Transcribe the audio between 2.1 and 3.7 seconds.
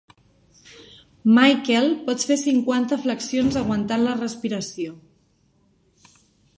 fer cinquanta flexions